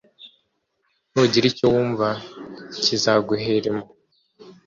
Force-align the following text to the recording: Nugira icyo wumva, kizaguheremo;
Nugira 1.11 1.45
icyo 1.51 1.65
wumva, 1.73 2.07
kizaguheremo; 2.83 3.85